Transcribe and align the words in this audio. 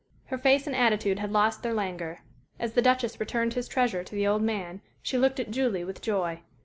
Her 0.25 0.37
face 0.39 0.65
and 0.65 0.75
attitude 0.75 1.19
had 1.19 1.31
lost 1.31 1.61
their 1.61 1.75
languor. 1.75 2.21
As 2.59 2.73
the 2.73 2.81
Duchess 2.81 3.19
returned 3.19 3.53
his 3.53 3.67
treasure 3.67 4.03
to 4.03 4.15
the 4.15 4.25
old 4.25 4.41
man 4.41 4.81
she 5.03 5.15
looked 5.15 5.39
at 5.39 5.51
Julie 5.51 5.83
with 5.83 6.01
joy. 6.01 6.41